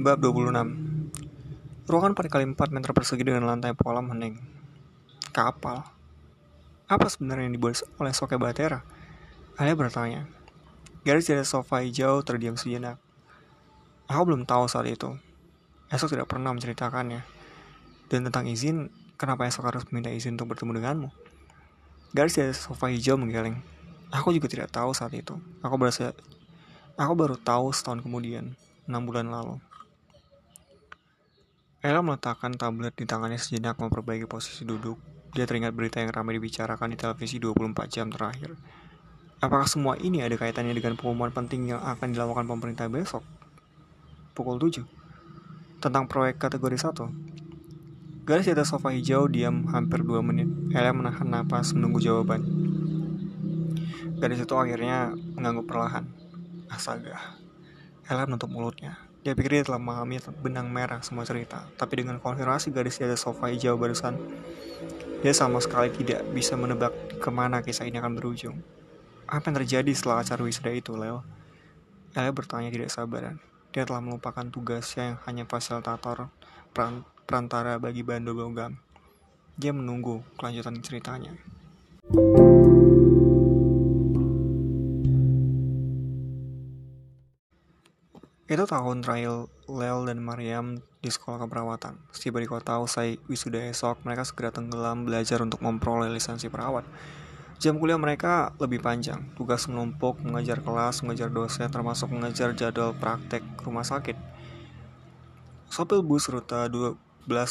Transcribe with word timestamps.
Bab 0.00 0.16
26 0.16 0.48
Ruangan 1.84 2.16
4 2.16 2.32
kali 2.32 2.48
4 2.48 2.72
meter 2.72 2.96
persegi 2.96 3.20
dengan 3.20 3.44
lantai 3.44 3.76
pola 3.76 4.00
hening. 4.00 4.32
Kapal. 5.28 5.84
Apa 6.88 7.04
sebenarnya 7.12 7.44
yang 7.44 7.60
dibuat 7.60 7.84
oleh 8.00 8.08
Soke 8.16 8.40
Batera? 8.40 8.80
Alia 9.60 9.76
bertanya. 9.76 10.24
Garis 11.04 11.28
dari 11.28 11.44
sofa 11.44 11.84
hijau 11.84 12.24
terdiam 12.24 12.56
sejenak. 12.56 12.96
Aku 14.08 14.24
belum 14.24 14.48
tahu 14.48 14.72
saat 14.72 14.88
itu. 14.88 15.20
Esok 15.92 16.16
tidak 16.16 16.32
pernah 16.32 16.56
menceritakannya. 16.56 17.20
Dan 18.08 18.24
tentang 18.24 18.48
izin, 18.48 18.88
kenapa 19.20 19.44
esok 19.52 19.68
harus 19.68 19.84
meminta 19.92 20.08
izin 20.08 20.40
untuk 20.40 20.56
bertemu 20.56 20.80
denganmu? 20.80 21.08
Garis 22.16 22.40
dari 22.40 22.56
sofa 22.56 22.88
hijau 22.88 23.20
menggeleng. 23.20 23.60
Aku 24.08 24.32
juga 24.32 24.48
tidak 24.48 24.72
tahu 24.72 24.96
saat 24.96 25.12
itu. 25.12 25.36
Aku 25.60 25.76
berasa 25.76 26.16
Aku 26.96 27.12
baru 27.12 27.36
tahu 27.36 27.68
setahun 27.76 28.00
kemudian, 28.00 28.56
enam 28.88 29.04
bulan 29.04 29.28
lalu. 29.28 29.60
Ella 31.80 32.04
meletakkan 32.04 32.52
tablet 32.60 32.92
di 32.92 33.08
tangannya 33.08 33.40
sejenak 33.40 33.80
memperbaiki 33.80 34.28
posisi 34.28 34.68
duduk. 34.68 35.00
Dia 35.32 35.48
teringat 35.48 35.72
berita 35.72 36.04
yang 36.04 36.12
ramai 36.12 36.36
dibicarakan 36.36 36.92
di 36.92 37.00
televisi 37.00 37.40
24 37.40 37.72
jam 37.88 38.12
terakhir. 38.12 38.52
Apakah 39.40 39.64
semua 39.64 39.96
ini 39.96 40.20
ada 40.20 40.36
kaitannya 40.36 40.76
dengan 40.76 41.00
pengumuman 41.00 41.32
penting 41.32 41.72
yang 41.72 41.80
akan 41.80 42.12
dilakukan 42.12 42.44
pemerintah 42.44 42.84
besok? 42.92 43.24
Pukul 44.36 44.60
7. 44.60 44.84
Tentang 45.80 46.04
proyek 46.04 46.36
kategori 46.36 46.76
1. 46.76 48.28
Garis 48.28 48.44
di 48.44 48.52
atas 48.52 48.68
sofa 48.68 48.92
hijau 48.92 49.24
diam 49.32 49.64
hampir 49.72 50.04
2 50.04 50.20
menit. 50.20 50.52
Ella 50.76 50.92
menahan 50.92 51.32
napas 51.32 51.72
menunggu 51.72 51.96
jawaban. 51.96 52.44
Gadis 54.20 54.44
itu 54.44 54.52
akhirnya 54.52 55.16
mengangguk 55.16 55.64
perlahan. 55.64 56.04
Astaga. 56.68 57.40
Ella 58.04 58.28
menutup 58.28 58.52
mulutnya. 58.52 59.09
Dia 59.20 59.36
pikir 59.36 59.60
dia 59.60 59.64
telah 59.68 59.76
memahami 59.76 60.16
benang 60.40 60.72
merah 60.72 61.04
semua 61.04 61.28
cerita, 61.28 61.68
tapi 61.76 62.00
dengan 62.00 62.16
konfirmasi 62.16 62.72
gadis 62.72 62.96
di 62.96 63.04
atas 63.04 63.20
sofa 63.20 63.52
hijau 63.52 63.76
barusan, 63.76 64.16
dia 65.20 65.36
sama 65.36 65.60
sekali 65.60 65.92
tidak 65.92 66.24
bisa 66.32 66.56
menebak 66.56 67.20
ke 67.20 67.28
mana 67.28 67.60
kisah 67.60 67.84
ini 67.84 68.00
akan 68.00 68.16
berujung. 68.16 68.56
Apa 69.28 69.52
yang 69.52 69.60
terjadi 69.60 69.92
setelah 69.92 70.24
acara 70.24 70.40
wisuda 70.40 70.72
itu, 70.72 70.96
Leo? 70.96 71.20
Ella 72.16 72.32
bertanya 72.32 72.72
tidak 72.72 72.88
sabaran. 72.88 73.36
Dia 73.76 73.84
telah 73.84 74.00
melupakan 74.00 74.42
tugasnya 74.48 75.14
yang 75.14 75.18
hanya 75.28 75.44
fasilitator 75.44 76.32
perantara 77.28 77.76
bagi 77.76 78.00
Bando 78.00 78.32
Logam. 78.32 78.80
Dia 79.60 79.76
menunggu 79.76 80.24
kelanjutan 80.40 80.80
ceritanya. 80.80 81.36
Itu 82.08 82.39
tahun 88.70 89.02
trial 89.02 89.50
Lel 89.66 90.06
dan 90.06 90.22
Mariam 90.22 90.78
di 91.02 91.10
sekolah 91.10 91.42
keperawatan. 91.42 91.98
Setiba 92.14 92.38
di 92.38 92.46
kota 92.46 92.78
usai 92.78 93.18
wisuda 93.26 93.58
esok, 93.66 94.06
mereka 94.06 94.22
segera 94.22 94.54
tenggelam 94.54 95.02
belajar 95.02 95.42
untuk 95.42 95.58
memperoleh 95.58 96.06
lisensi 96.06 96.46
perawat. 96.46 96.86
Jam 97.58 97.82
kuliah 97.82 97.98
mereka 97.98 98.54
lebih 98.62 98.78
panjang, 98.78 99.26
tugas 99.34 99.66
menumpuk, 99.66 100.22
mengajar 100.22 100.62
kelas, 100.62 101.02
mengajar 101.02 101.28
dosen, 101.28 101.66
termasuk 101.68 102.08
mengajar 102.14 102.54
jadwal 102.54 102.94
praktek 102.94 103.42
rumah 103.66 103.82
sakit. 103.82 104.14
Sopil 105.66 106.06
bus 106.06 106.30
rute 106.30 106.70
12 106.70 106.96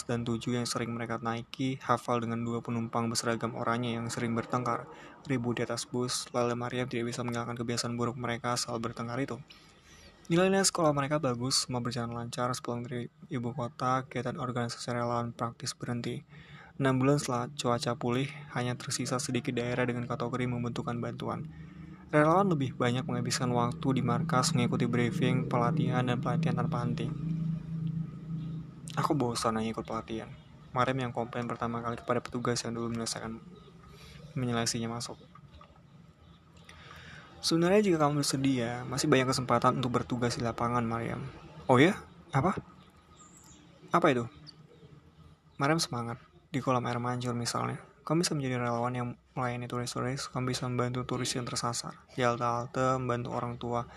dan 0.08 0.24
7 0.24 0.40
yang 0.56 0.66
sering 0.66 0.96
mereka 0.96 1.20
naiki, 1.20 1.78
hafal 1.84 2.24
dengan 2.24 2.42
dua 2.42 2.64
penumpang 2.64 3.12
berseragam 3.12 3.54
oranye 3.60 4.00
yang 4.00 4.08
sering 4.08 4.34
bertengkar. 4.34 4.88
Ribu 5.28 5.52
di 5.52 5.68
atas 5.68 5.84
bus, 5.84 6.32
lalu 6.32 6.56
Mariam 6.56 6.88
tidak 6.88 7.12
bisa 7.12 7.22
menghilangkan 7.22 7.60
kebiasaan 7.60 7.94
buruk 8.00 8.16
mereka 8.16 8.56
soal 8.56 8.80
bertengkar 8.82 9.20
itu. 9.22 9.38
Nilai-nilai 10.30 10.62
sekolah 10.62 10.94
mereka 10.94 11.18
bagus, 11.18 11.66
semua 11.66 11.82
berjalan 11.82 12.14
lancar 12.14 12.54
sepulang 12.54 12.86
dari 12.86 13.10
ibu 13.34 13.50
kota, 13.50 14.06
kegiatan 14.06 14.38
organisasi 14.38 14.94
relawan 14.94 15.34
praktis 15.34 15.74
berhenti. 15.74 16.22
6 16.78 16.86
bulan 17.02 17.18
setelah 17.18 17.50
cuaca 17.58 17.98
pulih, 17.98 18.30
hanya 18.54 18.78
tersisa 18.78 19.18
sedikit 19.18 19.58
daerah 19.58 19.90
dengan 19.90 20.06
kategori 20.06 20.46
membutuhkan 20.46 21.02
bantuan. 21.02 21.50
Relawan 22.14 22.46
lebih 22.46 22.78
banyak 22.78 23.10
menghabiskan 23.10 23.50
waktu 23.50 23.88
di 23.98 24.06
markas 24.06 24.54
mengikuti 24.54 24.86
briefing, 24.86 25.50
pelatihan, 25.50 26.06
dan 26.06 26.22
pelatihan 26.22 26.62
tanpa 26.62 26.86
henti. 26.86 27.10
Aku 29.02 29.18
bosan 29.18 29.58
hanya 29.58 29.74
ikut 29.74 29.82
pelatihan. 29.82 30.30
Mariam 30.78 31.10
yang 31.10 31.14
komplain 31.14 31.50
pertama 31.50 31.82
kali 31.82 31.98
kepada 31.98 32.22
petugas 32.22 32.62
yang 32.62 32.78
dulu 32.78 32.94
menyelesaikan 32.94 33.42
menyelesainya 34.38 34.94
masuk. 34.94 35.18
Sebenarnya 37.40 37.80
jika 37.80 37.98
kamu 38.04 38.20
bersedia, 38.20 38.84
masih 38.84 39.08
banyak 39.08 39.32
kesempatan 39.32 39.80
untuk 39.80 39.96
bertugas 39.96 40.36
di 40.36 40.44
lapangan, 40.44 40.84
Mariam. 40.84 41.24
Oh 41.72 41.80
ya? 41.80 41.96
Apa? 42.36 42.52
Apa 43.96 44.08
itu? 44.12 44.28
Mariam 45.56 45.80
semangat. 45.80 46.20
Di 46.52 46.60
kolam 46.60 46.84
air 46.84 47.00
mancur 47.00 47.32
misalnya. 47.32 47.80
Kamu 48.04 48.28
bisa 48.28 48.36
menjadi 48.36 48.60
relawan 48.60 48.92
yang 48.92 49.08
melayani 49.40 49.72
turis-turis. 49.72 50.28
Kamu 50.28 50.52
bisa 50.52 50.68
membantu 50.68 51.08
turis 51.08 51.32
yang 51.32 51.48
tersasar. 51.48 51.96
Di 52.12 52.28
halte-halte, 52.28 53.00
membantu 53.00 53.30
orang 53.32 53.56
tua 53.56 53.88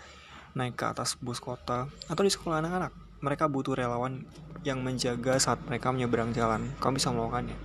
naik 0.55 0.79
ke 0.79 0.85
atas 0.87 1.19
bus 1.19 1.43
kota. 1.43 1.91
Atau 2.07 2.23
di 2.23 2.31
sekolah 2.31 2.63
anak-anak. 2.63 2.95
Mereka 3.19 3.51
butuh 3.51 3.75
relawan 3.75 4.23
yang 4.63 4.79
menjaga 4.79 5.35
saat 5.35 5.59
mereka 5.67 5.91
menyeberang 5.91 6.31
jalan. 6.31 6.71
Kamu 6.79 6.95
bisa 6.95 7.11
melakukannya. 7.11 7.57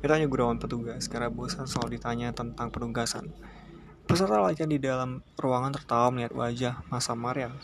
Itu 0.00 0.08
hanya 0.08 0.24
gurauan 0.24 0.56
petugas, 0.56 1.12
karena 1.12 1.28
bosan 1.28 1.68
selalu 1.68 2.00
ditanya 2.00 2.32
tentang 2.32 2.72
penugasan. 2.72 3.28
Peserta 4.10 4.42
latihan 4.42 4.66
di 4.66 4.82
dalam 4.82 5.22
ruangan 5.38 5.70
tertawa 5.70 6.10
melihat 6.10 6.34
wajah 6.34 6.82
masa 6.90 7.14
Mariam. 7.14 7.54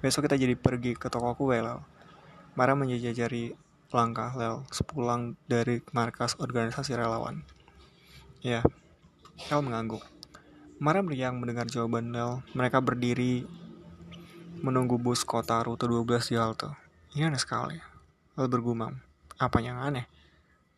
Besok 0.00 0.24
kita 0.24 0.40
jadi 0.40 0.56
pergi 0.56 0.96
ke 0.96 1.12
toko 1.12 1.36
kue, 1.36 1.60
Lel. 1.60 1.84
Mariam 2.56 2.80
menjajari 2.80 3.52
langkah 3.92 4.32
Lel 4.32 4.64
sepulang 4.72 5.36
dari 5.44 5.84
markas 5.92 6.32
organisasi 6.40 6.96
relawan. 6.96 7.44
Ya, 8.40 8.64
Lel 9.52 9.60
mengangguk. 9.60 10.00
Mariam 10.80 11.12
riang 11.12 11.36
mendengar 11.36 11.68
jawaban 11.68 12.08
Lel. 12.08 12.40
Mereka 12.56 12.80
berdiri 12.80 13.44
menunggu 14.64 14.96
bus 14.96 15.28
kota 15.28 15.60
rute 15.60 15.84
12 15.84 16.32
di 16.32 16.40
halte. 16.40 16.72
Ini 17.12 17.28
aneh 17.28 17.36
sekali. 17.36 17.76
Lel 18.40 18.48
bergumam. 18.48 18.96
Apa 19.36 19.60
yang 19.60 19.76
aneh? 19.76 20.08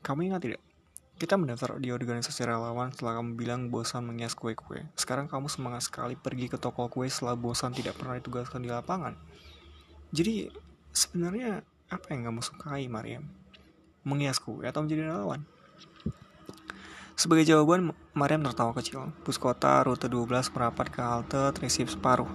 Kamu 0.03 0.27
ingat 0.27 0.43
tidak? 0.43 0.74
Kita 1.15 1.39
mendaftar 1.39 1.79
di 1.79 1.95
organisasi 1.95 2.43
relawan 2.43 2.91
setelah 2.91 3.23
kamu 3.23 3.39
bilang 3.39 3.61
bosan 3.71 4.03
mengias 4.03 4.35
kue-kue. 4.35 4.83
Sekarang 4.99 5.31
kamu 5.31 5.47
semangat 5.47 5.87
sekali 5.87 6.19
pergi 6.19 6.51
ke 6.51 6.59
toko 6.59 6.91
kue 6.91 7.07
setelah 7.07 7.39
bosan 7.39 7.71
tidak 7.71 7.95
pernah 7.95 8.19
ditugaskan 8.19 8.59
di 8.59 8.67
lapangan. 8.67 9.15
Jadi, 10.11 10.51
sebenarnya 10.91 11.63
apa 11.87 12.07
yang 12.11 12.27
kamu 12.27 12.43
sukai, 12.43 12.91
Mariam? 12.91 13.31
Mengias 14.03 14.43
kue 14.43 14.67
atau 14.67 14.83
menjadi 14.83 15.07
relawan? 15.07 15.47
Sebagai 17.15 17.47
jawaban, 17.47 17.95
Mariam 18.11 18.43
tertawa 18.43 18.75
kecil. 18.75 19.15
Bus 19.23 19.39
kota 19.39 19.87
rute 19.87 20.11
12 20.11 20.51
merapat 20.51 20.91
ke 20.91 20.99
halte 20.99 21.55
terisi 21.55 21.87
separuh. 21.87 22.27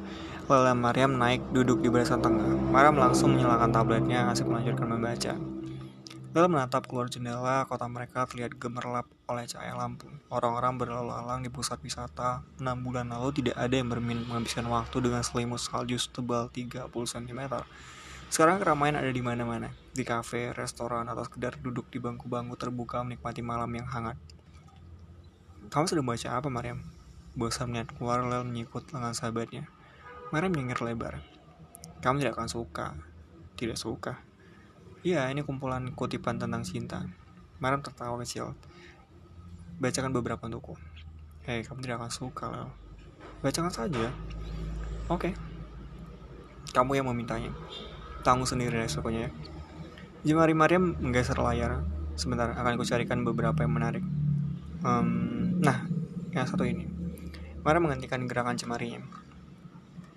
Lalu 0.48 0.72
Mariam 0.80 1.20
naik 1.20 1.52
duduk 1.52 1.84
di 1.84 1.92
barisan 1.92 2.24
tengah. 2.24 2.48
Mariam 2.72 2.96
langsung 2.96 3.36
menyalakan 3.36 3.76
tabletnya, 3.76 4.32
asik 4.32 4.48
melanjutkan 4.48 4.88
membaca. 4.88 5.59
Lalu 6.30 6.46
menatap 6.54 6.86
keluar 6.86 7.10
jendela, 7.10 7.66
kota 7.66 7.90
mereka 7.90 8.30
terlihat 8.30 8.54
gemerlap 8.62 9.10
oleh 9.26 9.50
cahaya 9.50 9.74
lampu. 9.74 10.06
Orang-orang 10.30 10.78
berlalu 10.78 11.10
lalang 11.10 11.42
di 11.42 11.50
pusat 11.50 11.82
wisata. 11.82 12.46
Enam 12.62 12.86
bulan 12.86 13.10
lalu 13.10 13.42
tidak 13.42 13.58
ada 13.58 13.74
yang 13.74 13.90
bermin 13.90 14.30
menghabiskan 14.30 14.70
waktu 14.70 15.02
dengan 15.02 15.26
selimut 15.26 15.58
salju 15.58 15.98
tebal 16.14 16.46
30 16.54 16.86
cm. 16.94 17.42
Sekarang 18.30 18.62
keramaian 18.62 19.02
ada 19.02 19.10
di 19.10 19.26
mana-mana. 19.26 19.74
Di 19.90 20.06
kafe, 20.06 20.54
restoran, 20.54 21.10
atau 21.10 21.26
sekedar 21.26 21.58
duduk 21.58 21.90
di 21.90 21.98
bangku-bangku 21.98 22.54
terbuka 22.62 23.02
menikmati 23.02 23.42
malam 23.42 23.74
yang 23.74 23.90
hangat. 23.90 24.22
Kamu 25.74 25.90
sedang 25.90 26.06
baca 26.06 26.30
apa, 26.38 26.46
Mariam? 26.46 26.86
Bosan 27.34 27.74
melihat 27.74 27.90
keluar 27.98 28.22
Lel 28.22 28.46
menyikut 28.46 28.86
lengan 28.94 29.18
sahabatnya. 29.18 29.66
Mariam 30.30 30.54
menyengir 30.54 30.78
lebar. 30.86 31.26
Kamu 32.06 32.22
tidak 32.22 32.38
akan 32.38 32.50
suka. 32.54 32.94
Tidak 33.58 33.74
suka. 33.82 34.29
Iya, 35.00 35.32
ini 35.32 35.48
kumpulan 35.48 35.96
kutipan 35.96 36.36
tentang 36.36 36.60
cinta. 36.68 37.08
Maram 37.64 37.80
tertawa 37.80 38.20
kecil. 38.20 38.52
Bacakan 39.80 40.12
beberapa 40.12 40.44
untukku. 40.44 40.76
Hei, 41.48 41.64
kamu 41.64 41.80
tidak 41.80 42.04
akan 42.04 42.12
suka, 42.12 42.52
loh. 42.52 42.76
Bacakan 43.40 43.72
saja. 43.72 44.12
Oke. 45.08 45.32
Kamu 46.76 47.00
yang 47.00 47.08
memintanya. 47.08 47.56
Tanggung 48.28 48.44
sendiri 48.44 48.76
resikonya 48.76 49.32
ya. 49.32 49.32
Jemari 50.28 50.52
Mariam 50.52 51.00
menggeser 51.00 51.40
layar. 51.40 51.80
Sebentar, 52.20 52.52
akan 52.52 52.76
aku 52.76 52.84
carikan 52.84 53.24
beberapa 53.24 53.64
yang 53.64 53.72
menarik. 53.72 54.04
Um, 54.84 55.64
nah, 55.64 55.88
yang 56.36 56.44
satu 56.44 56.68
ini. 56.68 56.92
Mariam 57.64 57.88
menghentikan 57.88 58.28
gerakan 58.28 58.60
jemarinya. 58.60 59.00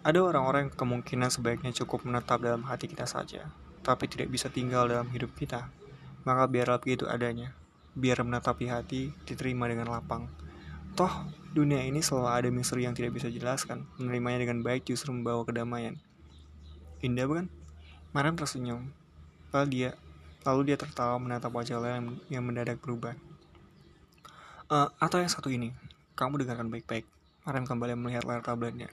Ada 0.03 0.19
orang-orang 0.27 0.67
yang 0.67 0.75
kemungkinan 0.75 1.31
sebaiknya 1.31 1.71
cukup 1.71 2.03
menetap 2.03 2.43
dalam 2.43 2.67
hati 2.67 2.91
kita 2.91 3.07
saja 3.07 3.47
tapi 3.83 4.07
tidak 4.07 4.31
bisa 4.31 4.47
tinggal 4.49 4.87
dalam 4.87 5.11
hidup 5.11 5.35
kita. 5.35 5.69
Maka 6.23 6.47
biarlah 6.47 6.79
begitu 6.79 7.11
adanya. 7.11 7.51
Biar 7.93 8.23
menatapi 8.23 8.71
hati 8.71 9.11
diterima 9.27 9.67
dengan 9.67 9.91
lapang. 9.91 10.31
Toh, 10.95 11.11
dunia 11.51 11.83
ini 11.83 12.01
selalu 12.01 12.29
ada 12.31 12.49
misteri 12.49 12.87
yang 12.87 12.95
tidak 12.95 13.19
bisa 13.19 13.29
jelaskan. 13.29 13.85
Menerimanya 13.99 14.47
dengan 14.47 14.63
baik 14.63 14.87
justru 14.87 15.11
membawa 15.11 15.43
kedamaian. 15.43 15.99
Indah 17.03 17.27
bukan? 17.27 17.51
Mariam 18.15 18.39
tersenyum. 18.39 18.95
Lalu 19.51 19.67
dia 19.69 19.91
lalu 20.47 20.73
dia 20.73 20.77
tertawa 20.79 21.19
menatap 21.19 21.51
wajah 21.55 21.79
yang, 21.83 22.19
yang 22.31 22.43
mendadak 22.47 22.79
berubah. 22.79 23.15
Uh, 24.73 24.89
atau 24.97 25.21
yang 25.21 25.29
satu 25.29 25.53
ini, 25.53 25.75
kamu 26.17 26.47
dengarkan 26.47 26.73
baik-baik. 26.73 27.05
Mariam 27.45 27.67
kembali 27.67 27.99
melihat 27.99 28.25
layar 28.25 28.41
tabletnya. 28.41 28.89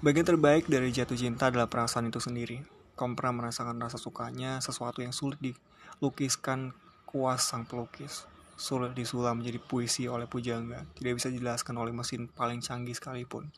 Bagian 0.00 0.24
terbaik 0.24 0.64
dari 0.64 0.88
jatuh 0.94 1.12
cinta 1.12 1.52
adalah 1.52 1.68
perasaan 1.68 2.08
itu 2.08 2.22
sendiri. 2.22 2.79
Kamu 3.00 3.16
pernah 3.16 3.40
merasakan 3.40 3.80
rasa 3.80 3.96
sukanya, 3.96 4.60
sesuatu 4.60 5.00
yang 5.00 5.16
sulit 5.16 5.40
dilukiskan 5.40 6.76
kuas 7.08 7.48
sang 7.48 7.64
pelukis. 7.64 8.28
Sulit 8.60 8.92
disulam 8.92 9.40
menjadi 9.40 9.56
puisi 9.56 10.04
oleh 10.04 10.28
pujangga, 10.28 10.84
tidak 11.00 11.16
bisa 11.16 11.32
dijelaskan 11.32 11.80
oleh 11.80 11.96
mesin 11.96 12.28
paling 12.28 12.60
canggih 12.60 12.92
sekalipun. 12.92 13.48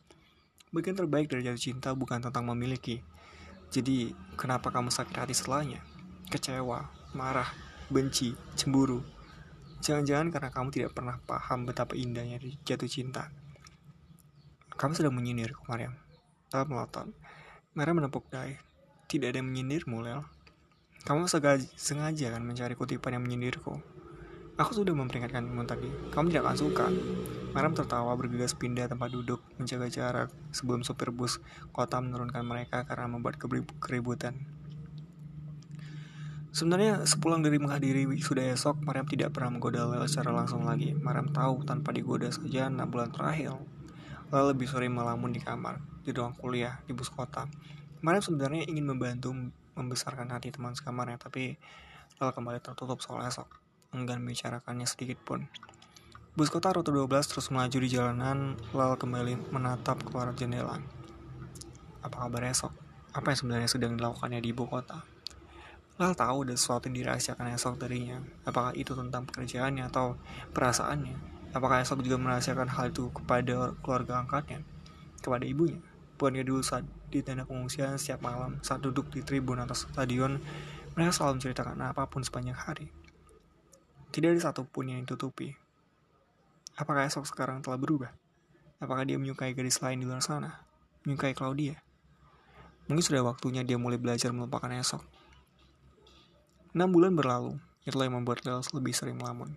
Bagian 0.71 0.95
terbaik 0.95 1.27
dari 1.27 1.43
jatuh 1.43 1.59
cinta 1.59 1.91
bukan 1.91 2.23
tentang 2.23 2.47
memiliki. 2.47 3.03
Jadi, 3.67 4.15
kenapa 4.39 4.71
kamu 4.71 4.87
sakit 4.95 5.11
hati 5.11 5.35
setelahnya? 5.35 5.83
Kecewa, 6.31 6.87
marah, 7.11 7.51
benci, 7.91 8.31
cemburu. 8.55 9.03
Jangan-jangan 9.83 10.31
karena 10.31 10.49
kamu 10.55 10.71
tidak 10.71 10.95
pernah 10.95 11.19
paham 11.19 11.67
betapa 11.67 11.99
indahnya 11.99 12.39
jatuh 12.63 12.87
cinta. 12.87 13.27
Kamu 14.79 14.95
sedang 14.95 15.11
menyindir, 15.11 15.51
Mariam. 15.67 15.99
Lel 16.55 16.63
melotot. 16.63 17.11
Merah 17.75 17.91
menepuk 17.91 18.23
dahi. 18.31 18.55
Tidak 19.13 19.29
ada 19.29 19.37
yang 19.37 19.53
menyindirmu, 19.53 20.01
Lel. 20.01 20.25
Kamu 21.05 21.29
sengaja 21.29 22.33
kan 22.33 22.41
mencari 22.41 22.73
kutipan 22.73 23.13
yang 23.13 23.21
menyindirku. 23.21 23.77
Aku 24.57 24.73
sudah 24.73 24.89
memperingatkanmu 24.97 25.61
tadi. 25.69 25.85
Kamu 26.09 26.33
tidak 26.33 26.49
akan 26.49 26.57
suka. 26.57 26.89
Maram 27.53 27.77
tertawa 27.77 28.17
bergegas 28.17 28.57
pindah 28.57 28.89
tempat 28.89 29.13
duduk, 29.13 29.37
menjaga 29.61 29.85
jarak 29.85 30.29
sebelum 30.49 30.81
sopir 30.81 31.13
bus 31.13 31.37
kota 31.69 32.01
menurunkan 32.01 32.41
mereka 32.41 32.89
karena 32.89 33.05
membuat 33.05 33.37
keributan. 33.77 34.33
Sebenarnya 36.49 37.05
sepulang 37.05 37.45
dari 37.45 37.61
menghadiri 37.61 38.09
sudah 38.17 38.49
esok, 38.49 38.81
Mariam 38.81 39.05
tidak 39.05 39.29
pernah 39.37 39.53
menggoda 39.53 39.85
Lel 39.85 40.09
secara 40.09 40.33
langsung 40.33 40.65
lagi. 40.65 40.97
Mariam 40.97 41.29
tahu 41.29 41.61
tanpa 41.69 41.93
digoda 41.93 42.33
saja 42.33 42.65
enam 42.65 42.89
bulan 42.89 43.13
terakhir, 43.13 43.61
Lel 44.33 44.57
lebih 44.57 44.65
sering 44.65 44.97
melamun 44.97 45.29
di 45.29 45.37
kamar 45.37 45.77
di 46.01 46.09
ruang 46.09 46.33
kuliah 46.33 46.81
di 46.89 46.97
bus 46.97 47.13
kota. 47.13 47.45
Mariam 48.03 48.19
sebenarnya 48.19 48.67
ingin 48.67 48.83
membantu 48.83 49.31
membesarkan 49.79 50.27
hati 50.35 50.51
teman 50.51 50.75
sekamarnya, 50.75 51.15
tapi 51.23 51.55
lalu 52.19 52.31
kembali 52.35 52.59
tertutup 52.59 52.99
soal 52.99 53.23
esok. 53.23 53.47
Enggan 53.95 54.19
membicarakannya 54.19 54.83
sedikit 54.83 55.23
pun. 55.23 55.47
Bus 56.35 56.51
kota 56.51 56.75
rute 56.75 56.91
12 56.91 57.07
terus 57.31 57.47
melaju 57.47 57.77
di 57.79 57.87
jalanan, 57.87 58.59
lalu 58.75 58.99
kembali 58.99 59.33
menatap 59.55 60.03
keluar 60.03 60.35
jendela. 60.35 60.83
Apa 62.03 62.27
kabar 62.27 62.43
esok? 62.51 62.75
Apa 63.15 63.31
yang 63.31 63.39
sebenarnya 63.39 63.69
sedang 63.71 63.95
dilakukannya 63.95 64.43
di 64.43 64.51
ibu 64.51 64.67
kota? 64.67 64.99
Lal 65.95 66.11
tahu 66.11 66.43
ada 66.43 66.59
sesuatu 66.59 66.91
yang 66.91 67.07
dirahasiakan 67.07 67.55
esok 67.55 67.79
darinya. 67.79 68.19
Apakah 68.43 68.75
itu 68.75 68.91
tentang 68.99 69.23
pekerjaannya 69.31 69.87
atau 69.87 70.19
perasaannya? 70.51 71.15
Apakah 71.55 71.79
esok 71.79 72.03
juga 72.03 72.19
merahasiakan 72.19 72.67
hal 72.67 72.91
itu 72.91 73.07
kepada 73.15 73.71
keluarga 73.79 74.19
angkatnya? 74.19 74.59
Kepada 75.23 75.47
ibunya? 75.47 75.79
Dulu 76.19 76.63
saat 76.63 76.87
di 77.13 77.21
tenda 77.21 77.45
pengungsian 77.45 77.93
setiap 78.01 78.25
malam 78.25 78.57
saat 78.65 78.81
duduk 78.81 79.13
di 79.13 79.21
tribun 79.21 79.61
atas 79.61 79.85
stadion, 79.85 80.41
mereka 80.97 81.13
selalu 81.13 81.37
menceritakan 81.37 81.77
apa 81.85 82.09
pun 82.09 82.25
sepanjang 82.25 82.57
hari. 82.57 82.89
Tidak 84.09 84.33
ada 84.33 84.41
satupun 84.41 84.89
yang 84.89 85.05
ditutupi. 85.05 85.53
Apakah 86.73 87.05
esok 87.05 87.29
sekarang 87.29 87.61
telah 87.61 87.77
berubah? 87.77 88.09
Apakah 88.81 89.05
dia 89.05 89.21
menyukai 89.21 89.53
gadis 89.53 89.77
lain 89.79 90.01
di 90.01 90.09
luar 90.09 90.25
sana? 90.25 90.65
Menyukai 91.05 91.37
Claudia? 91.37 91.77
Mungkin 92.89 93.05
sudah 93.05 93.23
waktunya 93.23 93.61
dia 93.61 93.77
mulai 93.77 94.01
belajar 94.01 94.33
melupakan 94.33 94.73
esok. 94.73 95.05
Enam 96.73 96.89
bulan 96.89 97.13
berlalu, 97.13 97.61
itulah 97.85 98.09
yang 98.09 98.17
membuat 98.19 98.41
Lels 98.43 98.73
lebih 98.73 98.91
sering 98.91 99.21
melamun. 99.21 99.55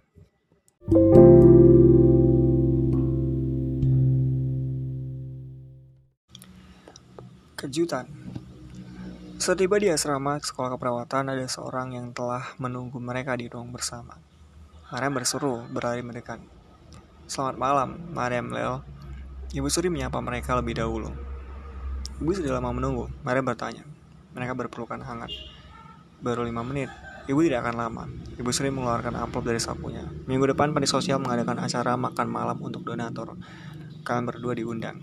Kejutan 7.67 8.07
Setiba 9.43 9.75
di 9.83 9.91
asrama 9.91 10.39
sekolah 10.39 10.79
keperawatan, 10.79 11.35
ada 11.35 11.43
seorang 11.51 11.99
yang 11.99 12.15
telah 12.15 12.55
menunggu 12.63 13.03
mereka 13.03 13.35
di 13.35 13.51
ruang 13.51 13.75
bersama. 13.75 14.23
Mariam 14.95 15.11
berseru, 15.11 15.67
berlari 15.67 15.99
mendekat. 15.99 16.39
Selamat 17.27 17.59
malam, 17.59 17.99
Mariam 18.15 18.55
Leo. 18.55 18.87
Ibu 19.51 19.67
Suri 19.67 19.91
menyapa 19.91 20.23
mereka 20.23 20.55
lebih 20.55 20.79
dahulu. 20.79 21.11
Ibu 22.23 22.31
sudah 22.39 22.63
lama 22.63 22.71
menunggu, 22.71 23.11
Mariam 23.27 23.43
bertanya. 23.43 23.83
Mereka 24.39 24.55
berpelukan 24.55 25.03
hangat. 25.03 25.35
Baru 26.23 26.47
lima 26.47 26.63
menit, 26.63 26.87
ibu 27.27 27.43
tidak 27.43 27.67
akan 27.67 27.77
lama. 27.83 28.05
Ibu 28.39 28.47
Suri 28.55 28.71
mengeluarkan 28.71 29.19
amplop 29.19 29.43
dari 29.43 29.59
sakunya. 29.59 30.07
Minggu 30.31 30.55
depan 30.55 30.71
panti 30.71 30.87
sosial 30.87 31.19
mengadakan 31.19 31.59
acara 31.59 31.99
makan 31.99 32.31
malam 32.31 32.63
untuk 32.63 32.87
donatur. 32.87 33.35
Kalian 34.07 34.23
berdua 34.23 34.55
diundang. 34.55 35.03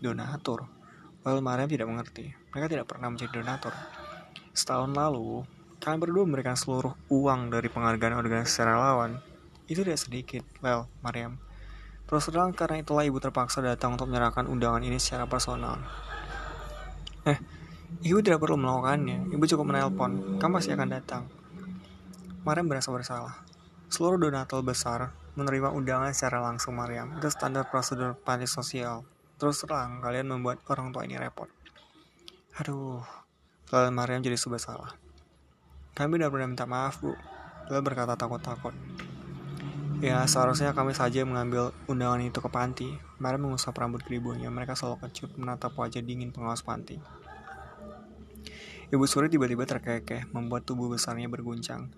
Donatur? 0.00 0.79
Lalu 1.20 1.38
Mariam 1.44 1.68
tidak 1.68 1.88
mengerti. 1.88 2.32
Mereka 2.52 2.66
tidak 2.72 2.86
pernah 2.88 3.12
menjadi 3.12 3.44
donatur. 3.44 3.76
Setahun 4.56 4.96
lalu, 4.96 5.44
kalian 5.76 6.00
berdua 6.00 6.24
memberikan 6.24 6.56
seluruh 6.56 6.96
uang 7.12 7.52
dari 7.52 7.68
penghargaan 7.68 8.16
organisasi 8.16 8.64
relawan. 8.64 9.20
Itu 9.68 9.84
tidak 9.84 10.00
sedikit, 10.00 10.42
Well, 10.64 10.88
Mariam. 11.04 11.36
Terus 12.10 12.26
terang 12.26 12.50
karena 12.50 12.82
itulah 12.82 13.06
ibu 13.06 13.22
terpaksa 13.22 13.62
datang 13.62 13.94
untuk 13.94 14.10
menyerahkan 14.10 14.50
undangan 14.50 14.82
ini 14.82 14.98
secara 14.98 15.30
personal. 15.30 15.78
Eh, 17.22 17.38
ibu 18.02 18.18
tidak 18.18 18.42
perlu 18.42 18.58
melakukannya. 18.58 19.30
Ibu 19.30 19.44
cukup 19.46 19.70
menelpon. 19.70 20.42
Kamu 20.42 20.58
pasti 20.58 20.74
akan 20.74 20.88
datang. 20.90 21.22
Mariam 22.42 22.66
merasa 22.66 22.90
bersalah. 22.90 23.44
Seluruh 23.92 24.18
donatur 24.18 24.64
besar 24.64 25.12
menerima 25.38 25.70
undangan 25.70 26.10
secara 26.10 26.42
langsung 26.42 26.74
Mariam. 26.74 27.14
Itu 27.20 27.30
standar 27.30 27.68
prosedur 27.70 28.18
panti 28.18 28.50
sosial. 28.50 29.06
Terus 29.40 29.56
terang, 29.64 30.04
kalian 30.04 30.28
membuat 30.28 30.60
orang 30.68 30.92
tua 30.92 31.08
ini 31.08 31.16
repot. 31.16 31.48
Aduh, 32.60 33.00
lalu 33.72 33.88
Mariam 33.88 34.20
jadi 34.20 34.36
serba 34.36 34.60
salah. 34.60 34.92
Kami 35.96 36.20
udah 36.20 36.28
pernah 36.28 36.48
minta 36.52 36.68
maaf, 36.68 37.00
Bu. 37.00 37.16
Lalu 37.72 37.80
berkata 37.80 38.20
takut-takut. 38.20 38.76
Ya, 40.04 40.20
seharusnya 40.28 40.76
kami 40.76 40.92
saja 40.92 41.24
mengambil 41.24 41.72
undangan 41.88 42.20
itu 42.20 42.36
ke 42.36 42.52
panti. 42.52 42.88
Mariam 43.16 43.48
mengusap 43.48 43.72
rambut 43.80 44.04
keribunya. 44.04 44.52
Mereka 44.52 44.76
selalu 44.76 45.08
kecut 45.08 45.32
menatap 45.40 45.72
wajah 45.72 46.04
dingin 46.04 46.36
pengawas 46.36 46.60
panti. 46.60 47.00
Ibu 48.92 49.04
Suri 49.08 49.32
tiba-tiba 49.32 49.64
terkekeh, 49.64 50.28
membuat 50.36 50.68
tubuh 50.68 50.92
besarnya 50.92 51.32
berguncang. 51.32 51.88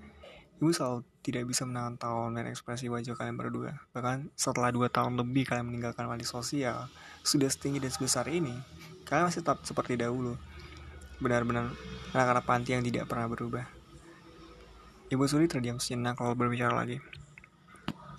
Ibu 0.63 0.71
selalu 0.71 1.03
tidak 1.27 1.51
bisa 1.51 1.67
menahan 1.67 1.99
tawa 1.99 2.31
dan 2.31 2.47
ekspresi 2.47 2.87
wajah 2.87 3.19
kalian 3.19 3.35
berdua. 3.35 3.83
Bahkan 3.91 4.31
setelah 4.39 4.71
dua 4.71 4.87
tahun 4.87 5.19
lebih 5.19 5.51
kalian 5.51 5.67
meninggalkan 5.67 6.07
panti 6.07 6.23
sosial, 6.23 6.87
sudah 7.27 7.51
setinggi 7.51 7.83
dan 7.83 7.91
sebesar 7.91 8.31
ini, 8.31 8.55
kalian 9.03 9.27
masih 9.27 9.43
tetap 9.43 9.67
seperti 9.67 9.99
dahulu. 9.99 10.39
Benar-benar 11.19 11.67
anak-anak 12.15 12.47
panti 12.47 12.79
yang 12.79 12.87
tidak 12.87 13.11
pernah 13.11 13.27
berubah. 13.27 13.67
Ibu 15.11 15.27
Suri 15.27 15.51
terdiam 15.51 15.83
sejenak 15.83 16.15
kalau 16.15 16.39
berbicara 16.39 16.79
lagi. 16.79 17.03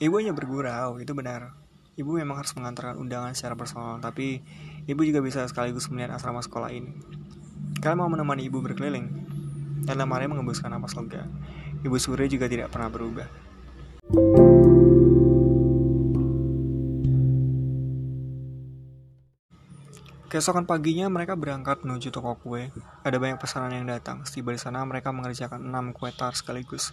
Ibu 0.04 0.20
hanya 0.20 0.36
bergurau, 0.36 1.00
itu 1.00 1.16
benar. 1.16 1.56
Ibu 1.96 2.20
memang 2.20 2.44
harus 2.44 2.52
mengantarkan 2.60 3.00
undangan 3.00 3.32
secara 3.32 3.56
personal, 3.56 4.04
tapi 4.04 4.44
ibu 4.84 5.00
juga 5.08 5.24
bisa 5.24 5.48
sekaligus 5.48 5.88
melihat 5.88 6.20
asrama 6.20 6.44
sekolah 6.44 6.76
ini. 6.76 6.92
Kalian 7.80 8.04
mau 8.04 8.12
menemani 8.12 8.52
ibu 8.52 8.60
berkeliling? 8.60 9.32
Dan 9.88 9.96
Maria 10.12 10.28
mengembuskan 10.28 10.76
napas 10.76 10.92
lega. 11.00 11.24
Ibu 11.84 12.00
Suri 12.00 12.32
juga 12.32 12.48
tidak 12.48 12.72
pernah 12.72 12.88
berubah. 12.88 13.28
Keesokan 20.34 20.66
paginya 20.66 21.06
mereka 21.14 21.38
berangkat 21.38 21.86
menuju 21.86 22.10
toko 22.10 22.34
kue. 22.42 22.74
Ada 23.06 23.22
banyak 23.22 23.38
pesanan 23.38 23.70
yang 23.70 23.86
datang. 23.86 24.26
Setiba 24.26 24.50
di 24.50 24.58
sana 24.58 24.82
mereka 24.82 25.14
mengerjakan 25.14 25.62
enam 25.62 25.94
kue 25.94 26.10
tar 26.10 26.34
sekaligus. 26.34 26.90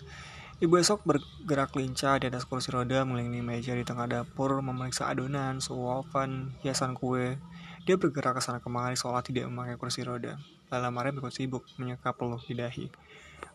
Ibu 0.61 0.77
esok 0.77 1.09
bergerak 1.09 1.73
lincah 1.73 2.21
di 2.21 2.29
atas 2.29 2.45
kursi 2.45 2.69
roda 2.69 3.01
mengelilingi 3.01 3.41
meja 3.41 3.73
di 3.73 3.81
tengah 3.81 4.05
dapur, 4.05 4.61
memeriksa 4.61 5.09
adonan, 5.09 5.57
oven, 5.73 6.53
hiasan 6.61 6.93
kue. 6.93 7.41
Dia 7.89 7.97
bergerak 7.97 8.37
ke 8.37 8.43
sana 8.45 8.61
kemari 8.61 8.93
seolah 8.93 9.25
tidak 9.25 9.49
memakai 9.49 9.81
kursi 9.81 10.05
roda. 10.05 10.37
Lala 10.71 10.95
Maria 10.95 11.11
ikut 11.11 11.35
sibuk 11.35 11.67
menyeka 11.77 12.15
peluh 12.15 12.39
di 12.47 12.55
dahi. 12.55 12.87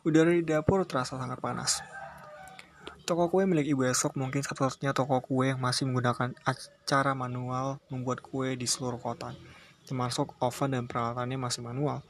Udara 0.03 0.35
di 0.35 0.43
dapur 0.43 0.83
terasa 0.83 1.15
sangat 1.15 1.39
panas. 1.39 1.79
Toko 3.07 3.31
kue 3.31 3.47
milik 3.47 3.71
Ibu 3.71 3.87
Esok 3.87 4.19
mungkin 4.19 4.43
satu-satunya 4.43 4.91
toko 4.91 5.21
kue 5.23 5.53
yang 5.53 5.61
masih 5.61 5.87
menggunakan 5.87 6.35
cara 6.83 7.13
manual 7.13 7.77
membuat 7.87 8.19
kue 8.19 8.57
di 8.59 8.67
seluruh 8.67 8.99
kota. 8.99 9.31
Termasuk 9.85 10.35
oven 10.41 10.73
dan 10.73 10.83
peralatannya 10.89 11.37
masih 11.37 11.61
manual. 11.63 12.01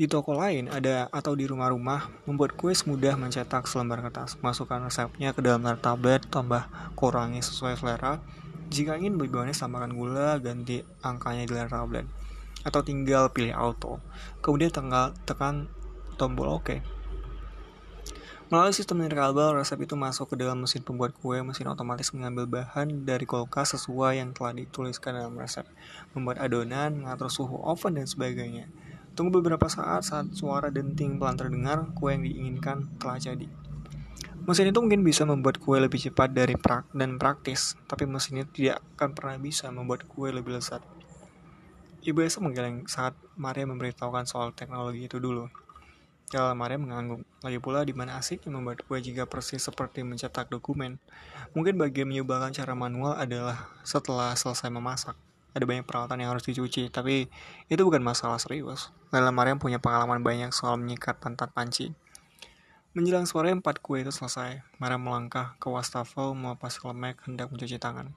Di 0.00 0.08
toko 0.08 0.32
lain 0.32 0.72
ada 0.72 1.10
atau 1.12 1.36
di 1.36 1.44
rumah-rumah 1.44 2.24
membuat 2.24 2.56
kue 2.56 2.72
semudah 2.72 3.18
mencetak 3.20 3.68
selembar 3.68 4.00
kertas. 4.06 4.40
Masukkan 4.40 4.80
resepnya 4.80 5.36
ke 5.36 5.44
dalam 5.44 5.66
tablet, 5.76 6.24
tambah 6.30 6.64
kurangi 6.96 7.44
sesuai 7.44 7.76
selera. 7.76 8.22
Jika 8.70 8.96
ingin 8.96 9.18
lebih 9.18 9.34
banyak 9.34 9.52
tambahkan 9.52 9.92
gula, 9.92 10.38
ganti 10.38 10.80
angkanya 11.02 11.44
di 11.44 11.52
layar 11.52 11.68
tablet. 11.68 12.06
Atau 12.66 12.80
tinggal 12.84 13.32
pilih 13.32 13.56
auto. 13.56 14.00
Kemudian 14.44 14.72
tinggal 14.72 15.16
tekan 15.24 15.68
tombol 16.20 16.60
OK. 16.60 17.00
Melalui 18.50 18.74
sistem 18.74 18.98
nirkabel, 18.98 19.62
resep 19.62 19.78
itu 19.86 19.94
masuk 19.94 20.34
ke 20.34 20.36
dalam 20.42 20.58
mesin 20.58 20.82
pembuat 20.82 21.14
kue. 21.14 21.38
Mesin 21.38 21.70
otomatis 21.70 22.10
mengambil 22.10 22.50
bahan 22.50 23.06
dari 23.06 23.22
kulkas 23.22 23.78
sesuai 23.78 24.18
yang 24.18 24.34
telah 24.34 24.50
dituliskan 24.50 25.14
dalam 25.14 25.38
resep. 25.38 25.62
Membuat 26.18 26.42
adonan, 26.42 26.98
mengatur 26.98 27.30
suhu 27.30 27.62
oven, 27.62 28.02
dan 28.02 28.10
sebagainya. 28.10 28.66
Tunggu 29.14 29.38
beberapa 29.38 29.70
saat 29.70 30.02
saat 30.02 30.34
suara 30.34 30.66
denting 30.74 31.22
pelan 31.22 31.38
terdengar, 31.38 31.94
kue 31.94 32.10
yang 32.10 32.26
diinginkan 32.26 32.90
telah 32.98 33.22
jadi. 33.22 33.46
Mesin 34.50 34.74
itu 34.74 34.82
mungkin 34.82 35.06
bisa 35.06 35.22
membuat 35.22 35.62
kue 35.62 35.78
lebih 35.78 36.02
cepat 36.02 36.34
dari 36.34 36.58
prak 36.58 36.90
dan 36.90 37.22
praktis, 37.22 37.78
tapi 37.86 38.02
mesin 38.10 38.42
itu 38.42 38.66
tidak 38.66 38.82
akan 38.98 39.14
pernah 39.14 39.38
bisa 39.38 39.70
membuat 39.70 40.10
kue 40.10 40.34
lebih 40.34 40.58
lezat. 40.58 40.82
Ibu 42.00 42.24
Esa 42.24 42.40
menggeleng 42.40 42.88
saat 42.88 43.12
Maria 43.36 43.68
memberitahukan 43.68 44.24
soal 44.24 44.56
teknologi 44.56 45.04
itu 45.04 45.20
dulu. 45.20 45.52
Kalau 46.32 46.56
Maria 46.56 46.80
mengangguk. 46.80 47.26
Lagi 47.44 47.58
pula 47.60 47.84
di 47.84 47.92
mana 47.92 48.16
asiknya 48.16 48.54
membuat 48.54 48.86
kue 48.88 48.96
jika 49.04 49.28
persis 49.28 49.60
seperti 49.60 50.00
mencetak 50.00 50.48
dokumen. 50.48 50.96
Mungkin 51.52 51.76
bagian 51.76 52.08
mencobakan 52.08 52.56
cara 52.56 52.72
manual 52.72 53.18
adalah 53.20 53.68
setelah 53.84 54.32
selesai 54.32 54.72
memasak 54.72 55.18
ada 55.50 55.64
banyak 55.66 55.82
peralatan 55.82 56.22
yang 56.22 56.30
harus 56.30 56.46
dicuci, 56.46 56.88
tapi 56.94 57.26
itu 57.66 57.82
bukan 57.82 58.02
masalah 58.02 58.38
serius. 58.38 58.94
Laila 59.10 59.34
Mariam 59.34 59.58
punya 59.58 59.82
pengalaman 59.82 60.22
banyak 60.22 60.54
soal 60.54 60.78
menyikat 60.78 61.18
pantat 61.18 61.50
panci. 61.50 61.90
Menjelang 62.94 63.26
sore 63.26 63.50
empat 63.54 63.82
kue 63.82 64.02
itu 64.02 64.14
selesai, 64.14 64.62
Mariam 64.78 65.02
melangkah 65.02 65.58
ke 65.58 65.66
wastafel 65.66 66.34
melepas 66.38 66.78
lemek 66.82 67.22
hendak 67.26 67.50
mencuci 67.50 67.78
tangan. 67.82 68.14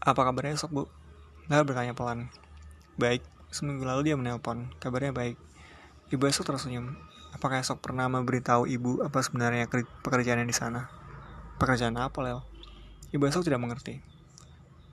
Apa 0.00 0.30
kabar 0.30 0.46
esok, 0.50 0.70
Bu? 0.70 0.84
Laila 1.50 1.66
bertanya 1.66 1.92
pelan. 1.92 2.30
Baik, 2.94 3.26
seminggu 3.50 3.82
lalu 3.82 4.08
dia 4.08 4.16
menelpon. 4.16 4.70
Kabarnya 4.78 5.10
baik. 5.10 5.34
Ibu 6.14 6.22
esok 6.30 6.54
tersenyum. 6.54 6.94
Apakah 7.34 7.58
esok 7.58 7.82
pernah 7.82 8.06
memberitahu 8.06 8.70
ibu 8.70 9.02
apa 9.02 9.18
sebenarnya 9.20 9.66
pekerjaannya 10.06 10.46
di 10.46 10.54
sana? 10.54 10.86
Pekerjaan 11.58 11.98
apa, 11.98 12.22
Lel? 12.22 12.40
Ibu 13.10 13.26
esok 13.26 13.42
tidak 13.42 13.60
mengerti 13.60 14.00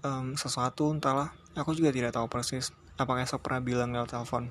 um, 0.07 0.33
sesuatu 0.37 0.89
entahlah 0.91 1.33
aku 1.57 1.73
juga 1.73 1.89
tidak 1.89 2.13
tahu 2.13 2.29
persis 2.29 2.73
apakah 2.97 3.23
esok 3.23 3.41
pernah 3.41 3.61
bilang 3.63 3.89
lewat 3.93 4.13
telepon 4.13 4.49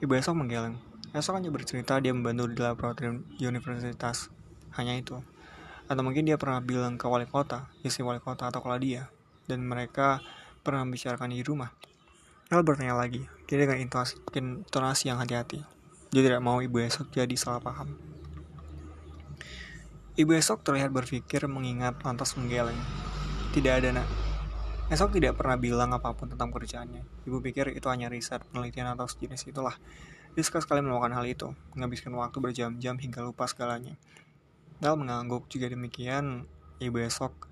ibu 0.00 0.12
esok 0.14 0.34
menggeleng 0.36 0.78
esok 1.12 1.38
hanya 1.38 1.50
bercerita 1.50 1.98
dia 1.98 2.14
membantu 2.14 2.50
di 2.50 2.60
laboratorium 2.60 3.26
universitas 3.42 4.30
hanya 4.78 4.94
itu 4.94 5.18
atau 5.90 6.02
mungkin 6.06 6.22
dia 6.22 6.38
pernah 6.38 6.62
bilang 6.62 6.94
ke 6.94 7.06
wali 7.10 7.26
kota 7.26 7.66
istri 7.82 8.06
wali 8.06 8.22
kota 8.22 8.46
atau 8.46 8.62
kalau 8.62 8.78
dia 8.78 9.10
dan 9.50 9.66
mereka 9.66 10.22
pernah 10.60 10.84
membicarakan 10.86 11.32
di 11.32 11.42
rumah 11.42 11.72
Lalu 12.50 12.66
bertanya 12.66 12.98
lagi, 12.98 13.22
dia 13.46 13.62
dengan 13.62 13.78
intonasi, 13.78 14.18
intonasi 14.34 15.06
yang 15.06 15.22
hati-hati. 15.22 15.62
Dia 16.10 16.22
tidak 16.26 16.42
mau 16.42 16.58
ibu 16.58 16.82
esok 16.82 17.14
jadi 17.14 17.30
salah 17.38 17.62
paham. 17.62 17.94
Ibu 20.18 20.34
esok 20.34 20.66
terlihat 20.66 20.90
berpikir 20.90 21.46
mengingat 21.46 22.02
lantas 22.02 22.34
menggeleng. 22.34 22.74
Tidak 23.54 23.70
ada 23.70 24.02
nak, 24.02 24.08
Esok 24.90 25.14
tidak 25.14 25.38
pernah 25.38 25.54
bilang 25.54 25.94
apa 25.94 26.10
pun 26.18 26.26
tentang 26.26 26.50
kerjaannya. 26.50 27.06
Ibu 27.22 27.38
pikir 27.38 27.70
itu 27.70 27.86
hanya 27.86 28.10
riset, 28.10 28.42
penelitian 28.50 28.98
atau 28.98 29.06
sejenis 29.06 29.46
itulah. 29.46 29.78
Dia 30.34 30.42
sekali 30.42 30.82
melakukan 30.82 31.14
hal 31.14 31.30
itu, 31.30 31.54
menghabiskan 31.78 32.10
waktu 32.18 32.42
berjam-jam 32.42 32.98
hingga 32.98 33.22
lupa 33.22 33.46
segalanya. 33.46 33.94
Dal 34.82 34.98
mengangguk 34.98 35.46
juga 35.46 35.70
demikian, 35.70 36.50
ibu 36.82 36.98
esok 36.98 37.49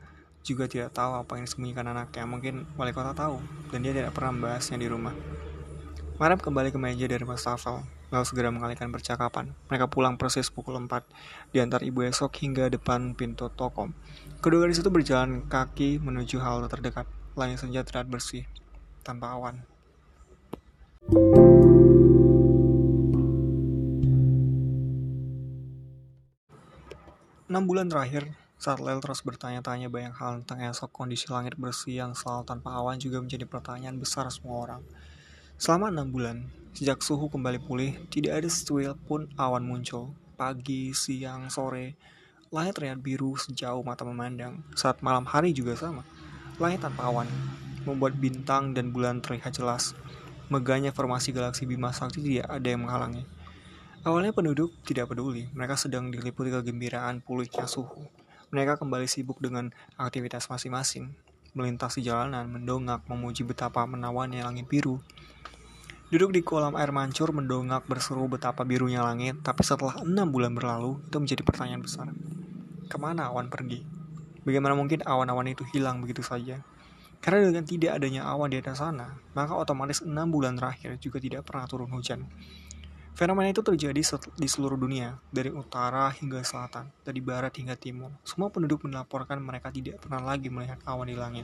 juga 0.48 0.64
tidak 0.64 0.96
tahu 0.96 1.12
apa 1.20 1.36
yang 1.36 1.44
disembunyikan 1.44 1.84
anaknya. 1.84 2.24
Mungkin 2.24 2.64
wali 2.80 2.96
kota 2.96 3.12
tahu, 3.12 3.36
dan 3.68 3.84
dia 3.84 3.92
tidak 3.92 4.16
pernah 4.16 4.32
membahasnya 4.32 4.80
di 4.80 4.88
rumah. 4.88 5.12
Marab 6.16 6.40
kembali 6.40 6.72
ke 6.72 6.80
meja 6.80 7.04
dari 7.04 7.22
wastafel, 7.28 7.84
lalu 8.08 8.24
segera 8.24 8.48
mengalihkan 8.48 8.88
percakapan. 8.88 9.52
Mereka 9.68 9.92
pulang 9.92 10.16
persis 10.16 10.48
pukul 10.48 10.80
4, 10.80 11.04
diantar 11.52 11.84
ibu 11.84 12.00
esok 12.02 12.32
hingga 12.40 12.72
depan 12.72 13.12
pintu 13.12 13.52
toko. 13.52 13.92
Kedua 14.40 14.64
gadis 14.64 14.80
itu 14.80 14.88
berjalan 14.88 15.44
kaki 15.46 16.00
menuju 16.00 16.40
halte 16.40 16.72
terdekat 16.72 17.04
langit 17.36 17.60
senja 17.62 17.84
terlihat 17.84 18.08
bersih, 18.10 18.48
tanpa 19.04 19.36
awan. 19.36 19.62
Enam 27.48 27.64
bulan 27.64 27.88
terakhir, 27.88 28.28
saat 28.58 28.82
Lel 28.82 28.98
terus 28.98 29.22
bertanya-tanya 29.22 29.86
banyak 29.86 30.18
hal 30.18 30.42
tentang 30.42 30.66
esok 30.66 30.90
kondisi 30.90 31.30
langit 31.30 31.54
bersih 31.54 32.02
yang 32.02 32.12
selalu 32.18 32.42
tanpa 32.42 32.74
awan 32.74 32.98
juga 32.98 33.22
menjadi 33.22 33.46
pertanyaan 33.46 34.02
besar 34.02 34.26
semua 34.34 34.66
orang. 34.66 34.82
Selama 35.62 35.94
enam 35.94 36.10
bulan, 36.10 36.50
sejak 36.74 36.98
suhu 36.98 37.30
kembali 37.30 37.62
pulih, 37.62 37.94
tidak 38.10 38.42
ada 38.42 38.50
secuil 38.50 38.98
pun 39.06 39.30
awan 39.38 39.62
muncul. 39.62 40.10
Pagi, 40.34 40.90
siang, 40.90 41.50
sore, 41.54 41.94
langit 42.50 42.74
terlihat 42.78 42.98
biru 42.98 43.38
sejauh 43.38 43.82
mata 43.86 44.02
memandang. 44.02 44.62
Saat 44.74 45.06
malam 45.06 45.22
hari 45.22 45.54
juga 45.54 45.78
sama. 45.78 46.02
Langit 46.58 46.82
tanpa 46.82 47.06
awan, 47.06 47.30
membuat 47.86 48.18
bintang 48.18 48.74
dan 48.74 48.90
bulan 48.90 49.22
terlihat 49.22 49.54
jelas. 49.54 49.94
Megahnya 50.50 50.90
formasi 50.90 51.30
galaksi 51.30 51.62
Bima 51.62 51.94
Sakti 51.94 52.26
tidak 52.26 52.50
ada 52.50 52.66
yang 52.66 52.82
menghalangi. 52.82 53.22
Awalnya 54.02 54.34
penduduk 54.34 54.74
tidak 54.82 55.14
peduli, 55.14 55.46
mereka 55.54 55.78
sedang 55.78 56.10
diliputi 56.10 56.50
kegembiraan 56.50 57.22
pulihnya 57.22 57.66
suhu. 57.70 58.17
Mereka 58.48 58.80
kembali 58.80 59.04
sibuk 59.04 59.44
dengan 59.44 59.68
aktivitas 60.00 60.48
masing-masing, 60.48 61.12
melintasi 61.52 62.00
jalanan, 62.00 62.48
mendongak, 62.48 63.04
memuji 63.04 63.44
betapa 63.44 63.84
menawannya 63.84 64.40
langit 64.40 64.64
biru. 64.64 65.04
Duduk 66.08 66.32
di 66.32 66.40
kolam 66.40 66.72
air 66.72 66.88
mancur 66.88 67.28
mendongak 67.36 67.84
berseru 67.84 68.24
betapa 68.24 68.64
birunya 68.64 69.04
langit, 69.04 69.44
tapi 69.44 69.60
setelah 69.60 70.00
enam 70.00 70.32
bulan 70.32 70.56
berlalu, 70.56 70.96
itu 71.04 71.20
menjadi 71.20 71.42
pertanyaan 71.44 71.84
besar. 71.84 72.08
Ke 72.88 72.96
mana 72.96 73.28
awan 73.28 73.52
pergi? 73.52 73.84
Bagaimana 74.48 74.72
mungkin 74.72 75.04
awan-awan 75.04 75.52
itu 75.52 75.68
hilang 75.68 76.00
begitu 76.00 76.24
saja? 76.24 76.64
Karena 77.20 77.52
dengan 77.52 77.68
tidak 77.68 78.00
adanya 78.00 78.24
awan 78.32 78.48
di 78.48 78.56
atas 78.56 78.80
sana, 78.80 79.20
maka 79.36 79.52
otomatis 79.60 80.00
6 80.00 80.08
bulan 80.32 80.56
terakhir 80.56 80.96
juga 80.96 81.20
tidak 81.20 81.44
pernah 81.44 81.68
turun 81.68 81.92
hujan. 81.92 82.24
Fenomena 83.18 83.50
itu 83.50 83.66
terjadi 83.66 83.98
di 84.38 84.46
seluruh 84.46 84.78
dunia, 84.78 85.18
dari 85.34 85.50
utara 85.50 86.06
hingga 86.14 86.38
selatan, 86.46 86.86
dari 87.02 87.18
barat 87.18 87.50
hingga 87.58 87.74
timur. 87.74 88.14
Semua 88.22 88.46
penduduk 88.46 88.86
melaporkan 88.86 89.42
mereka 89.42 89.74
tidak 89.74 89.98
pernah 89.98 90.22
lagi 90.22 90.46
melihat 90.46 90.78
awan 90.86 91.10
di 91.10 91.18
langit. 91.18 91.42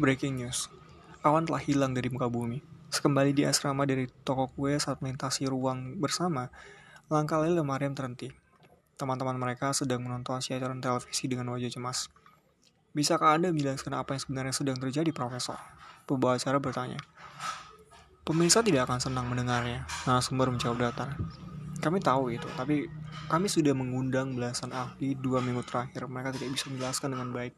Breaking 0.00 0.40
news, 0.40 0.72
awan 1.20 1.44
telah 1.44 1.60
hilang 1.60 1.92
dari 1.92 2.08
muka 2.08 2.32
bumi. 2.32 2.64
Sekembali 2.88 3.36
di 3.36 3.44
asrama 3.44 3.84
dari 3.84 4.08
toko 4.24 4.48
kue 4.56 4.72
saat 4.80 5.04
melintasi 5.04 5.52
ruang 5.52 6.00
bersama, 6.00 6.48
langkah 7.12 7.44
Lele 7.44 7.60
Mariam 7.60 7.92
terhenti. 7.92 8.32
Teman-teman 8.96 9.36
mereka 9.36 9.76
sedang 9.76 10.00
menonton 10.00 10.40
siaran 10.40 10.80
televisi 10.80 11.28
dengan 11.28 11.52
wajah 11.52 11.68
cemas. 11.68 12.08
Bisakah 12.96 13.36
Anda 13.36 13.52
menjelaskan 13.52 13.92
apa 14.00 14.16
yang 14.16 14.22
sebenarnya 14.24 14.54
sedang 14.56 14.80
terjadi, 14.80 15.12
Profesor? 15.12 15.60
Pembawa 16.08 16.40
acara 16.40 16.56
bertanya. 16.56 16.96
Pemirsa 18.24 18.64
tidak 18.64 18.88
akan 18.88 19.04
senang 19.04 19.28
mendengarnya, 19.28 19.84
narasumber 20.08 20.48
menjawab 20.48 20.80
datar. 20.80 21.12
Kami 21.84 22.00
tahu 22.00 22.32
itu, 22.32 22.48
tapi 22.56 22.88
kami 23.28 23.52
sudah 23.52 23.76
mengundang 23.76 24.32
belasan 24.32 24.72
ahli 24.72 25.12
dua 25.12 25.44
minggu 25.44 25.60
terakhir. 25.60 26.08
Mereka 26.08 26.32
tidak 26.40 26.56
bisa 26.56 26.72
menjelaskan 26.72 27.12
dengan 27.12 27.36
baik, 27.36 27.52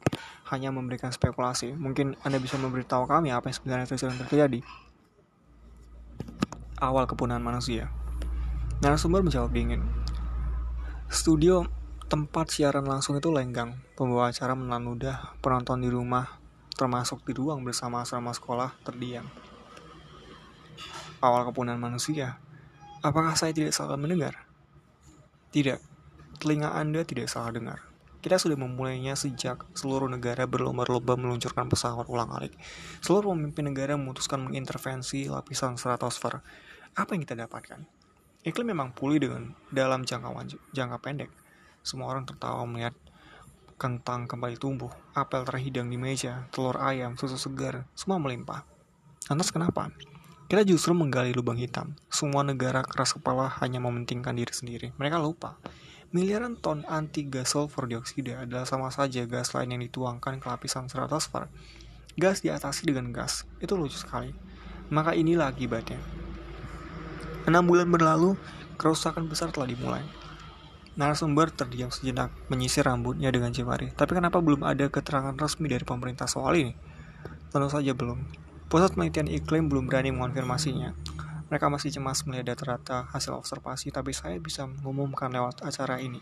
hanya 0.50 0.74
memberikan 0.74 1.14
spekulasi. 1.14 1.70
Mungkin 1.70 2.18
Anda 2.26 2.42
bisa 2.42 2.58
memberitahu 2.58 3.06
kami 3.06 3.30
apa 3.30 3.46
yang 3.46 3.56
sebenarnya 3.62 3.94
sedang 3.94 4.18
terjadi. 4.26 4.66
Awal 6.82 7.06
kepunahan 7.06 7.46
manusia. 7.46 7.86
Narasumber 8.82 9.22
menjawab 9.22 9.54
dingin. 9.54 9.86
Studio 11.06 11.62
tempat 12.10 12.50
siaran 12.50 12.90
langsung 12.90 13.14
itu 13.14 13.30
lenggang. 13.30 13.78
Pembawa 13.94 14.34
acara 14.34 14.58
menelan 14.58 14.82
ludah, 14.82 15.38
penonton 15.38 15.78
di 15.78 15.94
rumah, 15.94 16.42
termasuk 16.74 17.22
di 17.22 17.38
ruang 17.38 17.62
bersama 17.62 18.02
asrama 18.02 18.34
sekolah, 18.34 18.74
terdiam. 18.82 19.30
Awal 21.26 21.42
kepunahan 21.50 21.82
manusia. 21.82 22.38
Apakah 23.02 23.34
saya 23.34 23.50
tidak 23.50 23.74
salah 23.74 23.98
mendengar? 23.98 24.46
Tidak. 25.50 25.82
Telinga 26.38 26.70
Anda 26.70 27.02
tidak 27.02 27.26
salah 27.26 27.50
dengar. 27.50 27.82
Kita 28.22 28.38
sudah 28.38 28.54
memulainya 28.54 29.18
sejak 29.18 29.66
seluruh 29.74 30.06
negara 30.06 30.46
berlomba-lomba 30.46 31.18
meluncurkan 31.18 31.66
pesawat 31.66 32.06
ulang-alik. 32.06 32.54
Seluruh 33.02 33.34
pemimpin 33.34 33.66
negara 33.66 33.98
memutuskan 33.98 34.46
mengintervensi 34.46 35.26
lapisan 35.26 35.74
stratosfer. 35.74 36.46
Apa 36.94 37.18
yang 37.18 37.26
kita 37.26 37.34
dapatkan? 37.34 37.82
Iklim 38.46 38.70
memang 38.70 38.94
pulih 38.94 39.18
dengan 39.18 39.50
dalam 39.74 40.06
jangka, 40.06 40.30
jangka 40.70 40.98
pendek. 41.02 41.34
Semua 41.82 42.06
orang 42.06 42.22
tertawa 42.22 42.62
melihat 42.70 42.94
kentang 43.82 44.30
kembali 44.30 44.62
tumbuh, 44.62 44.94
apel 45.10 45.42
terhidang 45.42 45.90
di 45.90 45.98
meja, 45.98 46.46
telur 46.54 46.78
ayam, 46.78 47.18
susu 47.18 47.34
segar, 47.34 47.82
semua 47.98 48.22
melimpah. 48.22 48.62
Lantas 49.26 49.50
kenapa? 49.50 49.90
Kita 50.46 50.62
justru 50.62 50.94
menggali 50.94 51.34
lubang 51.34 51.58
hitam. 51.58 51.98
Semua 52.06 52.46
negara 52.46 52.86
keras 52.86 53.18
kepala 53.18 53.50
hanya 53.58 53.82
mementingkan 53.82 54.30
diri 54.30 54.54
sendiri. 54.54 54.94
Mereka 54.94 55.18
lupa. 55.18 55.58
Miliaran 56.14 56.54
ton 56.54 56.86
anti 56.86 57.26
gas 57.26 57.50
sulfur 57.50 57.90
dioksida 57.90 58.46
adalah 58.46 58.62
sama 58.62 58.94
saja 58.94 59.26
gas 59.26 59.50
lain 59.58 59.74
yang 59.74 59.82
dituangkan 59.82 60.38
ke 60.38 60.46
lapisan 60.46 60.86
stratosfer. 60.86 61.50
Gas 62.14 62.46
diatasi 62.46 62.86
dengan 62.86 63.10
gas. 63.10 63.42
Itu 63.58 63.74
lucu 63.74 63.98
sekali. 63.98 64.30
Maka 64.86 65.18
inilah 65.18 65.50
akibatnya. 65.50 65.98
Enam 67.50 67.66
bulan 67.66 67.90
berlalu, 67.90 68.38
kerusakan 68.78 69.26
besar 69.26 69.50
telah 69.50 69.66
dimulai. 69.66 70.06
Narasumber 70.94 71.50
terdiam 71.50 71.90
sejenak, 71.90 72.30
menyisir 72.46 72.86
rambutnya 72.86 73.34
dengan 73.34 73.50
jemari. 73.50 73.90
Tapi 73.98 74.14
kenapa 74.14 74.38
belum 74.38 74.62
ada 74.62 74.86
keterangan 74.86 75.34
resmi 75.34 75.66
dari 75.66 75.82
pemerintah 75.82 76.30
soal 76.30 76.54
ini? 76.54 76.70
Tentu 77.50 77.66
saja 77.66 77.90
belum. 77.98 78.45
Pusat 78.66 78.98
Penelitian 78.98 79.30
Iklim 79.30 79.70
belum 79.70 79.86
berani 79.86 80.10
mengonfirmasinya. 80.10 80.90
Mereka 81.46 81.70
masih 81.70 81.94
cemas 81.94 82.26
melihat 82.26 82.50
data-data 82.50 83.06
hasil 83.14 83.30
observasi, 83.38 83.94
tapi 83.94 84.10
saya 84.10 84.42
bisa 84.42 84.66
mengumumkan 84.66 85.30
lewat 85.30 85.62
acara 85.62 86.02
ini 86.02 86.18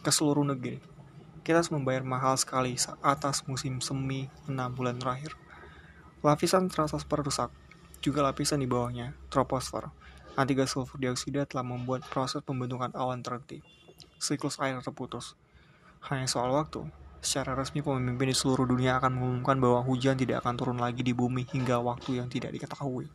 ke 0.00 0.08
seluruh 0.08 0.40
negeri. 0.40 0.80
Kita 1.44 1.60
harus 1.60 1.68
membayar 1.68 2.00
mahal 2.00 2.40
sekali 2.40 2.80
atas 3.04 3.44
musim 3.44 3.84
semi 3.84 4.24
6 4.48 4.56
bulan 4.72 4.96
terakhir. 4.96 5.36
Lapisan 6.24 6.72
stratosfer 6.72 7.20
rusak, 7.20 7.52
juga 8.00 8.24
lapisan 8.24 8.64
di 8.64 8.68
bawahnya, 8.70 9.12
troposfer. 9.28 9.92
Antigas 10.32 10.72
sulfur 10.72 10.96
dioksida 10.96 11.44
telah 11.44 11.76
membuat 11.76 12.08
proses 12.08 12.40
pembentukan 12.40 12.88
awan 12.96 13.20
terhenti. 13.20 13.60
Siklus 14.16 14.56
air 14.64 14.80
terputus. 14.80 15.36
Hanya 16.08 16.24
soal 16.24 16.56
waktu, 16.56 16.88
secara 17.26 17.58
resmi 17.58 17.82
pemimpin 17.82 18.30
di 18.30 18.36
seluruh 18.38 18.70
dunia 18.70 19.02
akan 19.02 19.18
mengumumkan 19.18 19.58
bahwa 19.58 19.82
hujan 19.82 20.14
tidak 20.14 20.46
akan 20.46 20.54
turun 20.54 20.78
lagi 20.78 21.02
di 21.02 21.10
bumi 21.10 21.42
hingga 21.50 21.82
waktu 21.82 22.22
yang 22.22 22.30
tidak 22.30 22.54
diketahui. 22.54 23.10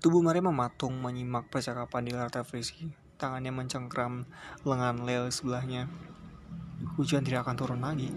Tubuh 0.00 0.24
Maria 0.24 0.40
mematung 0.40 0.96
menyimak 0.96 1.52
percakapan 1.52 2.08
di 2.08 2.16
layar 2.16 2.32
televisi. 2.32 2.88
Tangannya 3.20 3.52
mencengkram 3.52 4.24
lengan 4.64 5.04
Lel 5.04 5.28
sebelahnya. 5.28 5.90
Hujan 6.96 7.26
tidak 7.26 7.44
akan 7.44 7.56
turun 7.58 7.80
lagi. 7.84 8.08